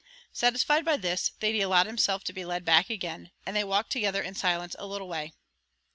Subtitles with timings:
[0.33, 4.23] Satisfied by this, Thady allowed himself to be led back again; and they walked together
[4.23, 5.31] in silence a little way.